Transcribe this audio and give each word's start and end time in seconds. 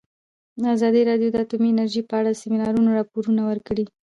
ازادي 0.75 1.01
راډیو 1.09 1.29
د 1.31 1.35
اټومي 1.43 1.69
انرژي 1.71 2.01
په 2.09 2.13
اړه 2.19 2.29
د 2.31 2.39
سیمینارونو 2.43 2.89
راپورونه 2.99 3.41
ورکړي. 3.49 3.85